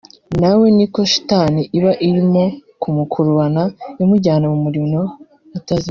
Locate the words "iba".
1.77-1.91